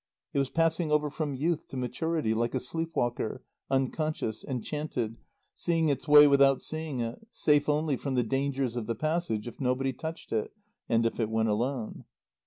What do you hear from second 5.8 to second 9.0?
its way without seeing it, safe only from the dangers of the